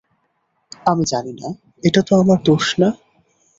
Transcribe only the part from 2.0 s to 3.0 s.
তো আমার দোষ না।